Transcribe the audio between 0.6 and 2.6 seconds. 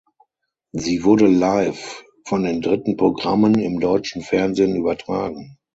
Sie wurde live von